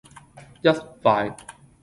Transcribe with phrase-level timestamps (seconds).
[0.63, 0.69] 一
[1.03, 1.31] 塊